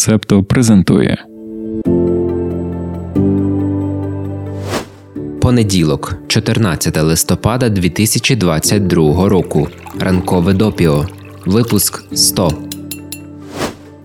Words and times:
Септо 0.00 0.44
презентує 0.44 1.24
Понеділок, 5.40 6.14
14 6.26 7.02
листопада 7.02 7.68
2022 7.68 9.28
року. 9.28 9.68
Ранкове 9.98 10.52
допіо. 10.52 11.06
Випуск 11.46 12.16
100. 12.16 12.50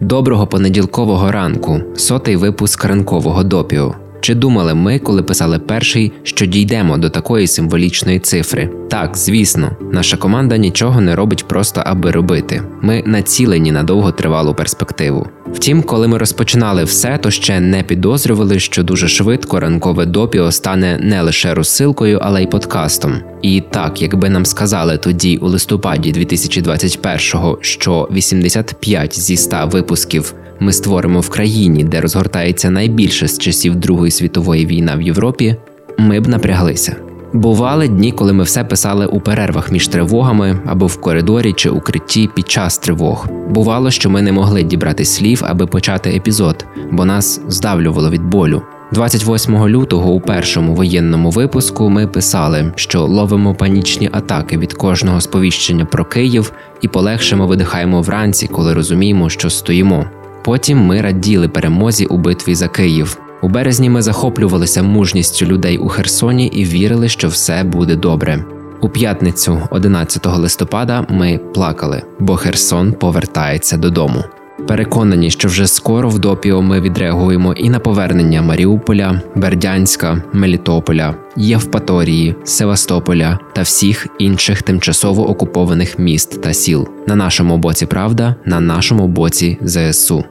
Доброго 0.01 0.47
понеділкового 0.47 1.31
ранку. 1.31 1.81
Сотий 1.95 2.35
випуск 2.35 2.85
ранкового 2.85 3.43
допіо. 3.43 3.95
Чи 4.25 4.35
думали 4.35 4.73
ми, 4.73 4.99
коли 4.99 5.23
писали 5.23 5.59
перший, 5.59 6.11
що 6.23 6.45
дійдемо 6.45 6.97
до 6.97 7.09
такої 7.09 7.47
символічної 7.47 8.19
цифри? 8.19 8.69
Так, 8.89 9.17
звісно, 9.17 9.71
наша 9.91 10.17
команда 10.17 10.57
нічого 10.57 11.01
не 11.01 11.15
робить 11.15 11.47
просто 11.47 11.81
аби 11.85 12.11
робити. 12.11 12.61
Ми 12.81 13.03
націлені 13.05 13.71
на 13.71 13.83
довготривалу 13.83 14.55
перспективу. 14.55 15.27
Втім, 15.53 15.83
коли 15.83 16.07
ми 16.07 16.17
розпочинали 16.17 16.83
все, 16.83 17.17
то 17.17 17.31
ще 17.31 17.59
не 17.59 17.83
підозрювали, 17.83 18.59
що 18.59 18.83
дуже 18.83 19.07
швидко 19.07 19.59
ранкове 19.59 20.05
допіо 20.05 20.51
стане 20.51 20.99
не 21.01 21.21
лише 21.21 21.53
розсилкою, 21.53 22.19
але 22.21 22.43
й 22.43 22.47
подкастом. 22.47 23.13
І 23.41 23.63
так, 23.71 24.01
якби 24.01 24.29
нам 24.29 24.45
сказали 24.45 24.97
тоді, 24.97 25.37
у 25.37 25.47
листопаді 25.47 26.13
2021-го, 26.13 27.57
що 27.61 28.07
85 28.11 29.19
зі 29.19 29.37
100 29.37 29.67
випусків 29.71 30.35
ми 30.59 30.73
створимо 30.73 31.19
в 31.19 31.29
країні, 31.29 31.83
де 31.83 32.01
розгортається 32.01 32.69
найбільше 32.69 33.27
з 33.27 33.37
часів 33.37 33.75
Другої 33.75 34.11
світової 34.11 34.65
війни 34.65 34.93
в 34.97 35.01
Європі, 35.01 35.55
ми 35.97 36.19
б 36.19 36.27
напряглися. 36.27 36.95
Бували 37.33 37.87
дні, 37.87 38.11
коли 38.11 38.33
ми 38.33 38.43
все 38.43 38.63
писали 38.63 39.05
у 39.05 39.19
перервах 39.19 39.71
між 39.71 39.87
тривогами 39.87 40.59
або 40.65 40.87
в 40.87 41.01
коридорі 41.01 41.53
чи 41.53 41.69
укритті 41.69 42.29
під 42.35 42.49
час 42.49 42.77
тривог. 42.77 43.27
Бувало, 43.49 43.91
що 43.91 44.09
ми 44.09 44.21
не 44.21 44.31
могли 44.31 44.63
дібрати 44.63 45.05
слів, 45.05 45.41
аби 45.45 45.67
почати 45.67 46.09
епізод, 46.09 46.65
бо 46.91 47.05
нас 47.05 47.41
здавлювало 47.47 48.09
від 48.09 48.23
болю. 48.23 48.61
28 48.91 49.67
лютого 49.67 50.11
у 50.11 50.19
першому 50.19 50.75
воєнному 50.75 51.29
випуску 51.29 51.89
ми 51.89 52.07
писали, 52.07 52.73
що 52.75 53.01
ловимо 53.01 53.55
панічні 53.55 54.09
атаки 54.11 54.57
від 54.57 54.73
кожного 54.73 55.21
сповіщення 55.21 55.85
про 55.85 56.05
Київ 56.05 56.51
і 56.81 56.87
полегшимо 56.87 57.47
видихаємо 57.47 58.01
вранці, 58.01 58.47
коли 58.47 58.73
розуміємо, 58.73 59.29
що 59.29 59.49
стоїмо. 59.49 60.05
Потім 60.45 60.77
ми 60.77 61.01
раділи 61.01 61.47
перемозі 61.47 62.05
у 62.05 62.17
битві 62.17 62.55
за 62.55 62.67
Київ. 62.67 63.17
У 63.41 63.49
березні 63.49 63.89
ми 63.89 64.01
захоплювалися 64.01 64.83
мужністю 64.83 65.45
людей 65.45 65.77
у 65.77 65.87
Херсоні 65.87 66.47
і 66.47 66.65
вірили, 66.65 67.09
що 67.09 67.27
все 67.27 67.63
буде 67.63 67.95
добре. 67.95 68.45
У 68.81 68.89
п'ятницю, 68.89 69.61
11 69.71 70.25
листопада, 70.25 71.05
ми 71.09 71.39
плакали, 71.53 72.01
бо 72.19 72.35
Херсон 72.35 72.93
повертається 72.93 73.77
додому. 73.77 74.23
Переконані, 74.67 75.29
що 75.31 75.47
вже 75.47 75.67
скоро 75.67 76.09
в 76.09 76.19
допіо 76.19 76.61
ми 76.61 76.81
відреагуємо 76.81 77.53
і 77.53 77.69
на 77.69 77.79
повернення 77.79 78.41
Маріуполя, 78.41 79.21
Бердянська, 79.35 80.23
Мелітополя, 80.33 81.15
Євпаторії, 81.35 82.35
Севастополя 82.43 83.39
та 83.53 83.61
всіх 83.61 84.07
інших 84.19 84.61
тимчасово 84.61 85.29
окупованих 85.29 85.99
міст 85.99 86.41
та 86.41 86.53
сіл. 86.53 86.87
На 87.07 87.15
нашому 87.15 87.57
боці 87.57 87.85
правда, 87.85 88.35
на 88.45 88.59
нашому 88.59 89.07
боці 89.07 89.57
ЗСУ. 89.61 90.23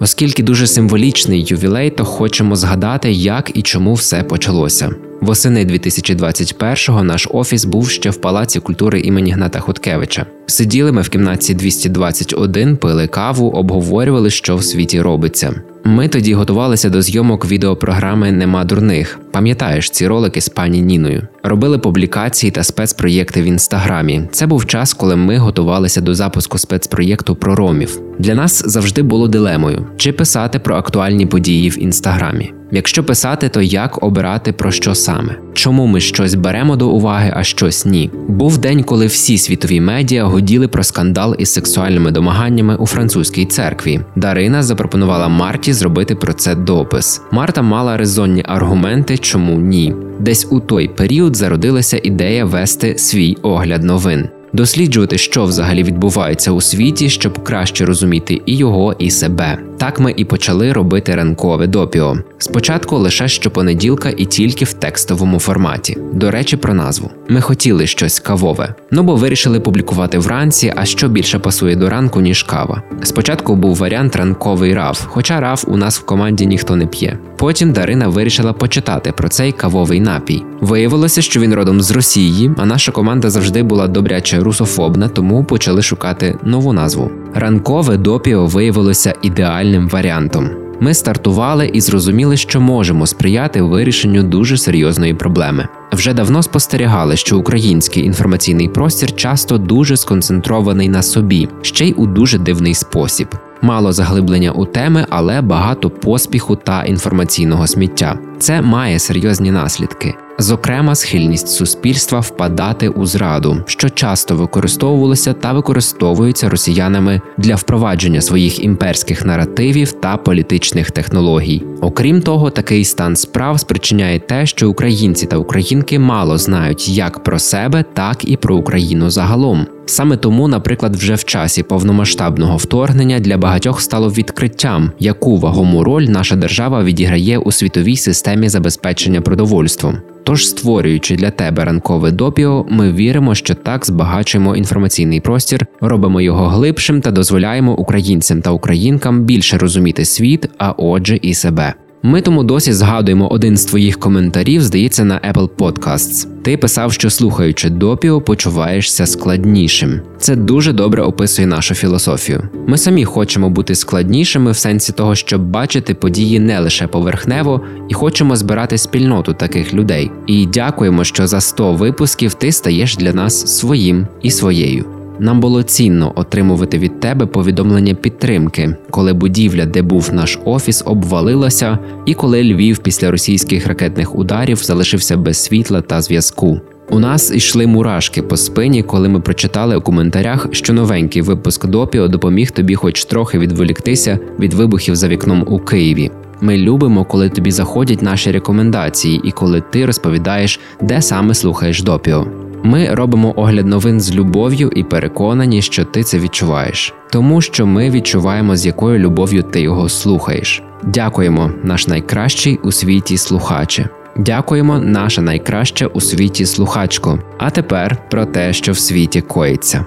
Оскільки 0.00 0.42
дуже 0.42 0.66
символічний 0.66 1.44
ювілей, 1.48 1.90
то 1.90 2.04
хочемо 2.04 2.56
згадати, 2.56 3.12
як 3.12 3.50
і 3.54 3.62
чому 3.62 3.94
все 3.94 4.22
почалося. 4.22 4.90
Восени 5.20 5.64
2021-го 5.64 7.02
наш 7.02 7.28
офіс 7.30 7.64
був 7.64 7.90
ще 7.90 8.10
в 8.10 8.16
Палаці 8.16 8.60
культури 8.60 9.00
імені 9.00 9.32
Гната 9.32 9.60
Хуткевича. 9.60 10.26
Сиділи 10.46 10.92
ми 10.92 11.02
в 11.02 11.08
кімнаті 11.08 11.54
221, 11.54 12.76
пили 12.76 13.06
каву, 13.06 13.50
обговорювали, 13.50 14.30
що 14.30 14.56
в 14.56 14.64
світі 14.64 15.00
робиться. 15.02 15.54
Ми 15.84 16.08
тоді 16.08 16.34
готувалися 16.34 16.90
до 16.90 17.02
зйомок 17.02 17.46
відеопрограми 17.46 18.32
Нема 18.32 18.64
дурних. 18.64 19.18
Пам'ятаєш 19.36 19.90
ці 19.90 20.06
ролики 20.06 20.40
з 20.40 20.48
пані 20.48 20.82
Ніною? 20.82 21.28
Робили 21.42 21.78
публікації 21.78 22.50
та 22.50 22.62
спецпроєкти 22.62 23.42
в 23.42 23.44
інстаграмі. 23.44 24.22
Це 24.32 24.46
був 24.46 24.66
час, 24.66 24.94
коли 24.94 25.16
ми 25.16 25.38
готувалися 25.38 26.00
до 26.00 26.14
запуску 26.14 26.58
спецпроєкту 26.58 27.34
про 27.34 27.54
ромів. 27.56 28.00
Для 28.18 28.34
нас 28.34 28.62
завжди 28.66 29.02
було 29.02 29.28
дилемою: 29.28 29.86
чи 29.96 30.12
писати 30.12 30.58
про 30.58 30.76
актуальні 30.76 31.26
події 31.26 31.70
в 31.70 31.82
інстаграмі. 31.82 32.52
Якщо 32.70 33.04
писати, 33.04 33.48
то 33.48 33.62
як 33.62 34.02
обирати 34.02 34.52
про 34.52 34.70
що 34.70 34.94
саме? 34.94 35.36
Чому 35.54 35.86
ми 35.86 36.00
щось 36.00 36.34
беремо 36.34 36.76
до 36.76 36.88
уваги, 36.88 37.32
а 37.36 37.42
щось 37.42 37.86
ні? 37.86 38.10
Був 38.28 38.58
день, 38.58 38.82
коли 38.82 39.06
всі 39.06 39.38
світові 39.38 39.80
медіа 39.80 40.24
годіли 40.24 40.68
про 40.68 40.82
скандал 40.82 41.36
із 41.38 41.52
сексуальними 41.52 42.10
домаганнями 42.10 42.76
у 42.76 42.86
французькій 42.86 43.44
церкві. 43.44 44.00
Дарина 44.16 44.62
запропонувала 44.62 45.28
Марті 45.28 45.72
зробити 45.72 46.14
про 46.14 46.32
це 46.32 46.54
допис. 46.54 47.22
Марта 47.30 47.62
мала 47.62 47.96
резонні 47.96 48.44
аргументи, 48.46 49.18
чому 49.26 49.60
ні. 49.60 49.94
Десь 50.18 50.46
у 50.50 50.60
той 50.60 50.88
період 50.88 51.36
зародилася 51.36 52.00
ідея 52.02 52.44
вести 52.44 52.98
свій 52.98 53.36
огляд 53.42 53.84
новин 53.84 54.28
досліджувати, 54.56 55.18
що 55.18 55.44
взагалі 55.44 55.82
відбувається 55.82 56.52
у 56.52 56.60
світі, 56.60 57.08
щоб 57.08 57.42
краще 57.42 57.84
розуміти 57.84 58.40
і 58.46 58.56
його, 58.56 58.94
і 58.98 59.10
себе. 59.10 59.58
Так 59.78 60.00
ми 60.00 60.14
і 60.16 60.24
почали 60.24 60.72
робити 60.72 61.14
ранкове 61.14 61.66
допіо. 61.66 62.16
Спочатку 62.38 62.96
лише 62.96 63.28
щопонеділка 63.28 64.10
і 64.16 64.24
тільки 64.24 64.64
в 64.64 64.72
текстовому 64.72 65.38
форматі. 65.38 65.98
До 66.12 66.30
речі, 66.30 66.56
про 66.56 66.74
назву. 66.74 67.10
Ми 67.28 67.40
хотіли 67.40 67.86
щось 67.86 68.20
кавове, 68.20 68.74
ну 68.90 69.02
бо 69.02 69.16
вирішили 69.16 69.60
публікувати 69.60 70.18
вранці, 70.18 70.72
а 70.76 70.84
що 70.84 71.08
більше 71.08 71.38
пасує 71.38 71.76
до 71.76 71.90
ранку, 71.90 72.20
ніж 72.20 72.42
кава. 72.42 72.82
Спочатку 73.02 73.56
був 73.56 73.76
варіант 73.76 74.16
ранковий 74.16 74.74
раф, 74.74 75.02
хоча 75.06 75.40
раф 75.40 75.64
у 75.68 75.76
нас 75.76 75.98
в 75.98 76.04
команді 76.04 76.46
ніхто 76.46 76.76
не 76.76 76.86
п'є. 76.86 77.18
Потім 77.36 77.72
Дарина 77.72 78.08
вирішила 78.08 78.52
почитати 78.52 79.12
про 79.12 79.28
цей 79.28 79.52
кавовий 79.52 80.00
напій. 80.00 80.44
Виявилося, 80.60 81.22
що 81.22 81.40
він 81.40 81.54
родом 81.54 81.80
з 81.80 81.90
Росії, 81.90 82.50
а 82.56 82.66
наша 82.66 82.92
команда 82.92 83.30
завжди 83.30 83.62
була 83.62 83.88
добряче 83.88 84.40
русофобна, 84.40 85.08
тому 85.08 85.44
почали 85.44 85.82
шукати 85.82 86.38
нову 86.42 86.72
назву. 86.72 87.10
Ранкове 87.34 87.96
допіо 87.96 88.46
виявилося 88.46 89.14
ідеальним 89.22 89.88
варіантом. 89.88 90.50
Ми 90.80 90.94
стартували 90.94 91.66
і 91.66 91.80
зрозуміли, 91.80 92.36
що 92.36 92.60
можемо 92.60 93.06
сприяти 93.06 93.62
вирішенню 93.62 94.22
дуже 94.22 94.58
серйозної 94.58 95.14
проблеми. 95.14 95.68
Вже 95.92 96.14
давно 96.14 96.42
спостерігали, 96.42 97.16
що 97.16 97.38
український 97.38 98.04
інформаційний 98.04 98.68
простір 98.68 99.16
часто 99.16 99.58
дуже 99.58 99.96
сконцентрований 99.96 100.88
на 100.88 101.02
собі, 101.02 101.48
ще 101.62 101.84
й 101.84 101.94
у 101.96 102.06
дуже 102.06 102.38
дивний 102.38 102.74
спосіб. 102.74 103.28
Мало 103.62 103.92
заглиблення 103.92 104.50
у 104.50 104.64
теми, 104.64 105.06
але 105.10 105.40
багато 105.40 105.90
поспіху 105.90 106.56
та 106.56 106.84
інформаційного 106.84 107.66
сміття. 107.66 108.18
Це 108.38 108.62
має 108.62 108.98
серйозні 108.98 109.50
наслідки. 109.50 110.14
Зокрема, 110.38 110.94
схильність 110.94 111.48
суспільства 111.48 112.20
впадати 112.20 112.88
у 112.88 113.06
зраду, 113.06 113.62
що 113.66 113.90
часто 113.90 114.36
використовувалося 114.36 115.32
та 115.32 115.52
використовується 115.52 116.48
росіянами 116.48 117.20
для 117.38 117.54
впровадження 117.54 118.20
своїх 118.20 118.64
імперських 118.64 119.26
наративів 119.26 119.92
та 119.92 120.16
політичних 120.16 120.90
технологій. 120.90 121.62
Окрім 121.80 122.22
того, 122.22 122.50
такий 122.50 122.84
стан 122.84 123.16
справ 123.16 123.60
спричиняє 123.60 124.18
те, 124.18 124.46
що 124.46 124.70
українці 124.70 125.26
та 125.26 125.36
українки 125.36 125.98
мало 125.98 126.38
знають 126.38 126.88
як 126.88 127.24
про 127.24 127.38
себе, 127.38 127.84
так 127.94 128.30
і 128.30 128.36
про 128.36 128.56
Україну 128.56 129.10
загалом. 129.10 129.66
Саме 129.86 130.16
тому, 130.16 130.48
наприклад, 130.48 130.96
вже 130.96 131.14
в 131.14 131.24
часі 131.24 131.62
повномасштабного 131.62 132.56
вторгнення 132.56 133.20
для 133.20 133.38
багатьох 133.38 133.80
стало 133.80 134.10
відкриттям, 134.10 134.92
яку 134.98 135.36
вагому 135.36 135.84
роль 135.84 136.02
наша 136.02 136.36
держава 136.36 136.84
відіграє 136.84 137.38
у 137.38 137.52
світовій 137.52 137.96
системі 137.96 138.48
забезпечення 138.48 139.20
продовольством. 139.20 139.98
Тож, 140.26 140.48
створюючи 140.48 141.16
для 141.16 141.30
тебе 141.30 141.64
ранкове 141.64 142.10
допіо, 142.10 142.66
ми 142.70 142.92
віримо, 142.92 143.34
що 143.34 143.54
так 143.54 143.86
збагачуємо 143.86 144.56
інформаційний 144.56 145.20
простір, 145.20 145.66
робимо 145.80 146.20
його 146.20 146.46
глибшим 146.46 147.00
та 147.00 147.10
дозволяємо 147.10 147.76
українцям 147.76 148.42
та 148.42 148.50
українкам 148.50 149.24
більше 149.24 149.58
розуміти 149.58 150.04
світ, 150.04 150.48
а 150.58 150.70
отже, 150.70 151.18
і 151.22 151.34
себе. 151.34 151.74
Ми 152.06 152.20
тому 152.20 152.44
досі 152.44 152.72
згадуємо 152.72 153.28
один 153.28 153.56
з 153.56 153.64
твоїх 153.64 153.98
коментарів, 153.98 154.62
здається, 154.62 155.04
на 155.04 155.20
Apple 155.32 155.48
Podcasts. 155.48 156.26
Ти 156.42 156.56
писав, 156.56 156.92
що 156.92 157.10
слухаючи 157.10 157.70
допіо, 157.70 158.20
почуваєшся 158.20 159.06
складнішим. 159.06 160.00
Це 160.18 160.36
дуже 160.36 160.72
добре 160.72 161.02
описує 161.02 161.46
нашу 161.46 161.74
філософію. 161.74 162.48
Ми 162.66 162.78
самі 162.78 163.04
хочемо 163.04 163.50
бути 163.50 163.74
складнішими 163.74 164.50
в 164.50 164.56
сенсі 164.56 164.92
того, 164.92 165.14
щоб 165.14 165.42
бачити 165.42 165.94
події 165.94 166.40
не 166.40 166.60
лише 166.60 166.86
поверхнево, 166.86 167.60
і 167.88 167.94
хочемо 167.94 168.36
збирати 168.36 168.78
спільноту 168.78 169.34
таких 169.34 169.74
людей. 169.74 170.10
І 170.26 170.46
дякуємо, 170.46 171.04
що 171.04 171.26
за 171.26 171.40
100 171.40 171.72
випусків 171.72 172.34
ти 172.34 172.52
стаєш 172.52 172.96
для 172.96 173.12
нас 173.12 173.58
своїм 173.58 174.06
і 174.22 174.30
своєю. 174.30 174.95
Нам 175.18 175.40
було 175.40 175.62
цінно 175.62 176.12
отримувати 176.16 176.78
від 176.78 177.00
тебе 177.00 177.26
повідомлення 177.26 177.94
підтримки, 177.94 178.76
коли 178.90 179.12
будівля, 179.12 179.66
де 179.66 179.82
був 179.82 180.10
наш 180.12 180.38
офіс, 180.44 180.82
обвалилася, 180.86 181.78
і 182.06 182.14
коли 182.14 182.42
Львів 182.42 182.78
після 182.78 183.10
російських 183.10 183.66
ракетних 183.66 184.18
ударів 184.18 184.56
залишився 184.56 185.16
без 185.16 185.44
світла 185.44 185.80
та 185.80 186.00
зв'язку. 186.00 186.60
У 186.90 186.98
нас 186.98 187.34
йшли 187.34 187.66
мурашки 187.66 188.22
по 188.22 188.36
спині, 188.36 188.82
коли 188.82 189.08
ми 189.08 189.20
прочитали 189.20 189.76
у 189.76 189.80
коментарях, 189.80 190.48
що 190.50 190.72
новенький 190.72 191.22
випуск 191.22 191.66
допіо 191.66 192.08
допоміг 192.08 192.50
тобі, 192.50 192.74
хоч 192.74 193.04
трохи 193.04 193.38
відволіктися 193.38 194.18
від 194.40 194.54
вибухів 194.54 194.96
за 194.96 195.08
вікном 195.08 195.44
у 195.46 195.58
Києві. 195.58 196.10
Ми 196.40 196.58
любимо, 196.58 197.04
коли 197.04 197.28
тобі 197.28 197.50
заходять 197.50 198.02
наші 198.02 198.30
рекомендації 198.30 199.20
і 199.24 199.30
коли 199.30 199.62
ти 199.70 199.86
розповідаєш, 199.86 200.60
де 200.80 201.02
саме 201.02 201.34
слухаєш 201.34 201.82
допіо. 201.82 202.26
Ми 202.66 202.94
робимо 202.94 203.32
огляд 203.36 203.66
новин 203.66 204.00
з 204.00 204.14
любов'ю 204.14 204.70
і 204.76 204.82
переконані, 204.82 205.62
що 205.62 205.84
ти 205.84 206.02
це 206.02 206.18
відчуваєш, 206.18 206.94
тому 207.10 207.40
що 207.40 207.66
ми 207.66 207.90
відчуваємо, 207.90 208.56
з 208.56 208.66
якою 208.66 208.98
любов'ю 208.98 209.42
ти 209.42 209.60
його 209.60 209.88
слухаєш. 209.88 210.62
Дякуємо, 210.82 211.50
наш 211.62 211.86
найкращий 211.86 212.58
у 212.62 212.72
світі 212.72 213.16
слухаче. 213.16 213.88
Дякуємо, 214.16 214.78
наша 214.78 215.22
найкраща 215.22 215.86
у 215.86 216.00
світі 216.00 216.46
слухачко. 216.46 217.18
А 217.38 217.50
тепер 217.50 217.96
про 218.10 218.26
те, 218.26 218.52
що 218.52 218.72
в 218.72 218.78
світі 218.78 219.20
коїться. 219.20 219.84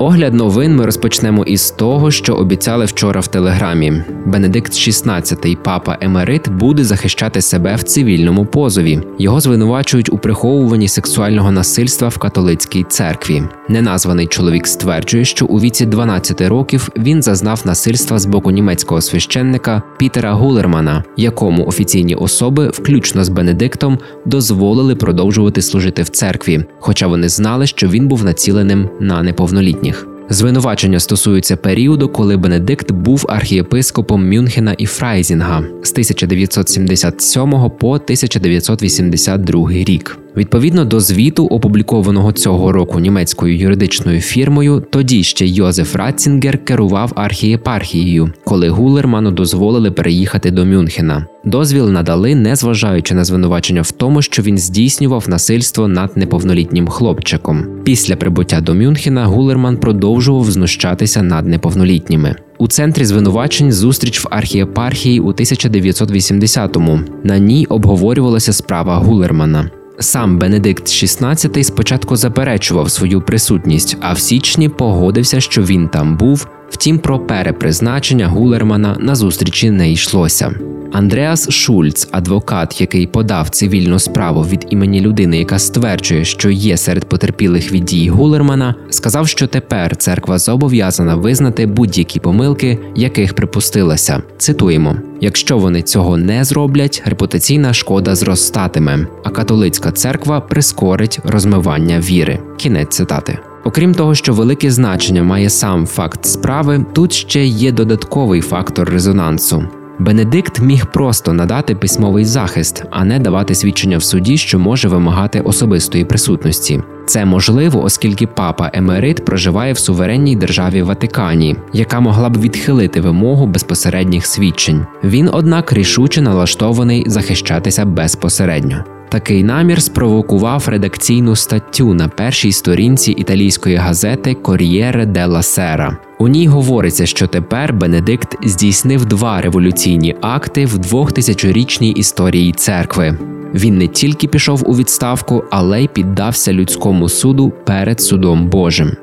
Огляд 0.00 0.34
новин 0.34 0.76
ми 0.76 0.86
розпочнемо 0.86 1.44
із 1.44 1.70
того, 1.70 2.10
що 2.10 2.34
обіцяли 2.34 2.84
вчора 2.84 3.20
в 3.20 3.26
телеграмі. 3.26 4.02
Бенедикт 4.26 4.72
XVI, 4.72 5.56
папа 5.56 5.98
Емерит, 6.00 6.48
буде 6.48 6.84
захищати 6.84 7.42
себе 7.42 7.74
в 7.76 7.82
цивільному 7.82 8.46
позові. 8.46 9.00
Його 9.18 9.40
звинувачують 9.40 10.12
у 10.12 10.18
приховуванні 10.18 10.88
сексуального 10.88 11.50
насильства 11.50 12.08
в 12.08 12.18
католицькій 12.18 12.84
церкві. 12.88 13.42
Неназваний 13.68 14.26
чоловік 14.26 14.66
стверджує, 14.66 15.24
що 15.24 15.46
у 15.46 15.60
віці 15.60 15.86
12 15.86 16.40
років 16.40 16.88
він 16.96 17.22
зазнав 17.22 17.62
насильства 17.64 18.18
з 18.18 18.26
боку 18.26 18.50
німецького 18.50 19.00
священника 19.00 19.82
Пітера 19.98 20.32
Гулермана, 20.32 21.04
якому 21.16 21.66
офіційні 21.66 22.14
особи, 22.14 22.68
включно 22.68 23.24
з 23.24 23.28
Бенедиктом, 23.28 23.98
дозволили 24.24 24.94
продовжувати 24.94 25.62
служити 25.62 26.02
в 26.02 26.08
церкві, 26.08 26.64
хоча 26.78 27.06
вони 27.06 27.28
знали, 27.28 27.66
що 27.66 27.88
він 27.88 28.08
був 28.08 28.24
націленим 28.24 28.88
на 29.00 29.22
неповнолітніх. 29.22 29.89
Звинувачення 30.30 31.00
стосуються 31.00 31.56
періоду, 31.56 32.08
коли 32.08 32.36
Бенедикт 32.36 32.92
був 32.92 33.24
архієпископом 33.28 34.28
Мюнхена 34.30 34.72
і 34.72 34.86
Фрайзінга 34.86 35.64
з 35.82 35.90
1977 35.90 37.50
по 37.78 37.92
1982 37.92 39.70
рік. 39.70 40.19
Відповідно 40.36 40.84
до 40.84 41.00
звіту, 41.00 41.46
опублікованого 41.46 42.32
цього 42.32 42.72
року 42.72 43.00
німецькою 43.00 43.56
юридичною 43.56 44.20
фірмою, 44.20 44.84
тоді 44.90 45.22
ще 45.22 45.46
Йозеф 45.46 45.96
Ратцінгер 45.96 46.64
керував 46.64 47.12
архієпархією, 47.14 48.32
коли 48.44 48.68
Гулерману 48.68 49.30
дозволили 49.30 49.90
переїхати 49.90 50.50
до 50.50 50.66
Мюнхена. 50.66 51.26
Дозвіл 51.44 51.88
надали, 51.90 52.34
незважаючи 52.34 53.14
на 53.14 53.24
звинувачення 53.24 53.82
в 53.82 53.90
тому, 53.90 54.22
що 54.22 54.42
він 54.42 54.58
здійснював 54.58 55.24
насильство 55.28 55.88
над 55.88 56.16
неповнолітнім 56.16 56.88
хлопчиком. 56.88 57.66
Після 57.84 58.16
прибуття 58.16 58.60
до 58.60 58.74
Мюнхена 58.74 59.26
Гулерман 59.26 59.76
продовжував 59.76 60.50
знущатися 60.50 61.22
над 61.22 61.46
неповнолітніми. 61.46 62.34
У 62.58 62.68
центрі 62.68 63.04
звинувачень 63.04 63.72
зустріч 63.72 64.24
в 64.24 64.28
архієпархії 64.30 65.20
у 65.20 65.32
1980-му. 65.32 67.00
На 67.24 67.38
ній 67.38 67.66
обговорювалася 67.66 68.52
справа 68.52 68.96
Гулермана. 68.96 69.70
Сам 70.00 70.38
Бенедикт 70.38 70.86
XVI 70.86 71.62
спочатку 71.62 72.16
заперечував 72.16 72.90
свою 72.90 73.20
присутність, 73.20 73.96
а 74.00 74.12
в 74.12 74.18
січні 74.20 74.68
погодився, 74.68 75.40
що 75.40 75.62
він 75.62 75.88
там 75.88 76.16
був. 76.16 76.46
Втім, 76.70 76.98
про 76.98 77.18
перепризначення 77.18 78.28
Гулермана 78.28 78.96
на 79.00 79.14
зустрічі 79.14 79.70
не 79.70 79.92
йшлося. 79.92 80.54
Андреас 80.92 81.50
Шульц, 81.50 82.08
адвокат, 82.10 82.80
який 82.80 83.06
подав 83.06 83.48
цивільну 83.48 83.98
справу 83.98 84.42
від 84.42 84.66
імені 84.70 85.00
людини, 85.00 85.38
яка 85.38 85.58
стверджує, 85.58 86.24
що 86.24 86.50
є 86.50 86.76
серед 86.76 87.04
потерпілих 87.04 87.72
від 87.72 87.84
дій 87.84 88.08
Гулермана, 88.08 88.74
сказав, 88.90 89.28
що 89.28 89.46
тепер 89.46 89.96
церква 89.96 90.38
зобов'язана 90.38 91.14
визнати 91.14 91.66
будь-які 91.66 92.20
помилки, 92.20 92.78
яких 92.96 93.34
припустилася. 93.34 94.22
Цитуємо: 94.38 94.96
якщо 95.20 95.58
вони 95.58 95.82
цього 95.82 96.16
не 96.16 96.44
зроблять, 96.44 97.02
репутаційна 97.06 97.74
шкода 97.74 98.14
зростатиме, 98.14 99.06
а 99.24 99.30
католицька 99.30 99.92
церква 99.92 100.40
прискорить 100.40 101.18
розмивання 101.24 102.00
віри. 102.00 102.38
Кінець 102.56 102.96
цитати. 102.96 103.38
Окрім 103.64 103.94
того, 103.94 104.14
що 104.14 104.32
велике 104.32 104.70
значення 104.70 105.22
має 105.22 105.50
сам 105.50 105.86
факт 105.86 106.24
справи, 106.24 106.84
тут 106.92 107.12
ще 107.12 107.44
є 107.44 107.72
додатковий 107.72 108.40
фактор 108.40 108.90
резонансу. 108.90 109.64
Бенедикт 109.98 110.60
міг 110.60 110.86
просто 110.86 111.32
надати 111.32 111.74
письмовий 111.74 112.24
захист, 112.24 112.84
а 112.90 113.04
не 113.04 113.18
давати 113.18 113.54
свідчення 113.54 113.98
в 113.98 114.02
суді, 114.02 114.36
що 114.36 114.58
може 114.58 114.88
вимагати 114.88 115.40
особистої 115.40 116.04
присутності. 116.04 116.82
Це 117.06 117.24
можливо, 117.24 117.82
оскільки 117.82 118.26
папа-емерит 118.26 119.24
проживає 119.24 119.72
в 119.72 119.78
суверенній 119.78 120.36
державі 120.36 120.82
Ватикані, 120.82 121.56
яка 121.72 122.00
могла 122.00 122.28
б 122.28 122.40
відхилити 122.40 123.00
вимогу 123.00 123.46
безпосередніх 123.46 124.26
свідчень. 124.26 124.86
Він, 125.04 125.30
однак, 125.32 125.72
рішуче 125.72 126.22
налаштований 126.22 127.04
захищатися 127.06 127.84
безпосередньо. 127.84 128.84
Такий 129.10 129.44
намір 129.44 129.82
спровокував 129.82 130.68
редакційну 130.68 131.36
статтю 131.36 131.94
на 131.94 132.08
першій 132.08 132.52
сторінці 132.52 133.12
італійської 133.12 133.76
газети 133.76 134.34
Кор'єре 134.34 135.06
делла 135.06 135.42
Сера. 135.42 135.96
У 136.18 136.28
ній 136.28 136.46
говориться, 136.46 137.06
що 137.06 137.26
тепер 137.26 137.72
Бенедикт 137.72 138.36
здійснив 138.48 139.04
два 139.04 139.40
революційні 139.40 140.16
акти 140.20 140.66
в 140.66 140.78
двохтисячорічній 140.78 141.90
історії 141.90 142.52
церкви. 142.52 143.18
Він 143.54 143.78
не 143.78 143.86
тільки 143.86 144.28
пішов 144.28 144.70
у 144.70 144.76
відставку, 144.76 145.44
але 145.50 145.82
й 145.82 145.88
піддався 145.88 146.52
людському 146.52 147.08
суду 147.08 147.52
перед 147.64 148.00
судом 148.00 148.46
Божим. 148.48 148.96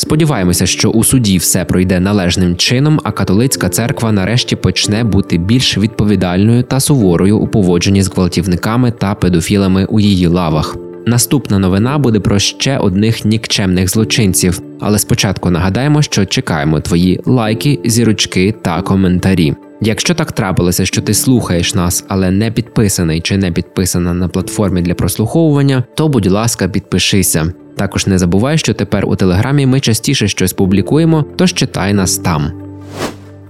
Сподіваємося, 0.00 0.66
що 0.66 0.90
у 0.90 1.04
суді 1.04 1.38
все 1.38 1.64
пройде 1.64 2.00
належним 2.00 2.56
чином, 2.56 3.00
а 3.04 3.12
католицька 3.12 3.68
церква 3.68 4.12
нарешті 4.12 4.56
почне 4.56 5.04
бути 5.04 5.38
більш 5.38 5.78
відповідальною 5.78 6.62
та 6.62 6.80
суворою 6.80 7.38
у 7.38 7.46
поводженні 7.46 8.02
з 8.02 8.10
гвалтівниками 8.10 8.90
та 8.90 9.14
педофілами 9.14 9.84
у 9.84 10.00
її 10.00 10.26
лавах. 10.26 10.76
Наступна 11.06 11.58
новина 11.58 11.98
буде 11.98 12.20
про 12.20 12.38
ще 12.38 12.78
одних 12.78 13.24
нікчемних 13.24 13.90
злочинців, 13.90 14.60
але 14.80 14.98
спочатку 14.98 15.50
нагадаємо, 15.50 16.02
що 16.02 16.26
чекаємо 16.26 16.80
твої 16.80 17.20
лайки, 17.24 17.78
зірочки 17.84 18.54
та 18.62 18.82
коментарі. 18.82 19.54
Якщо 19.82 20.14
так 20.14 20.32
трапилося, 20.32 20.86
що 20.86 21.02
ти 21.02 21.14
слухаєш 21.14 21.74
нас, 21.74 22.04
але 22.08 22.30
не 22.30 22.50
підписаний 22.50 23.20
чи 23.20 23.36
не 23.36 23.52
підписана 23.52 24.14
на 24.14 24.28
платформі 24.28 24.82
для 24.82 24.94
прослуховування, 24.94 25.84
то 25.94 26.08
будь 26.08 26.26
ласка, 26.26 26.68
підпишися. 26.68 27.52
Також 27.76 28.06
не 28.06 28.18
забувай, 28.18 28.58
що 28.58 28.74
тепер 28.74 29.06
у 29.06 29.16
телеграмі 29.16 29.66
ми 29.66 29.80
частіше 29.80 30.28
щось 30.28 30.52
публікуємо, 30.52 31.24
тож 31.36 31.54
читай 31.54 31.92
нас 31.92 32.18
там. 32.18 32.52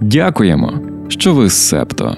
Дякуємо, 0.01 0.73
що 1.09 1.35
ви 1.35 1.51
з 1.51 1.53
Септо. 1.53 2.17